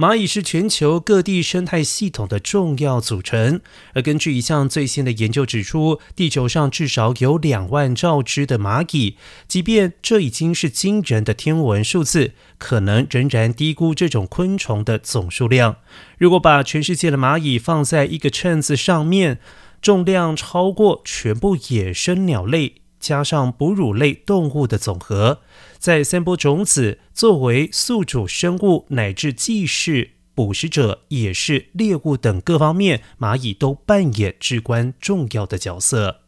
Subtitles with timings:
[0.00, 3.60] 蚂蚁是全球各地生态系统的重要组成，
[3.92, 9.18] 而根据一项最新的研究指出，地球上至少有两万兆只的蚂蚁。
[9.46, 15.76] 即便这已经是惊人的天文数字，可能仍然低估这种昆虫的总数量。
[16.16, 19.38] 如果把全世界的蚂蚁放在一个秤子上面，
[19.82, 25.40] 重量超过全部野生鸟类加上哺乳类动物的总和。
[25.78, 36.20] 在三播种子、作为宿主生物乃至既是、捕食者、也是猎物等各方面，蚂蚁都扮演至关重要的角色。